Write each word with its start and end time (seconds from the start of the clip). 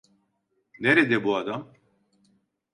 Nerede 0.79 1.23
bu 1.23 1.35
adam? 1.35 1.73